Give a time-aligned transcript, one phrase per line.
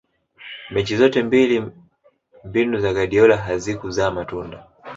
[0.69, 1.65] mechi zote mbili
[2.43, 4.65] mbinu za guardiola hazikuzaa matunda